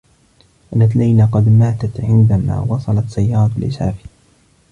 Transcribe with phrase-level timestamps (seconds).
[0.71, 3.95] كانت ليلى قد ماتت عندما وصلت سيّارة الإسعاف.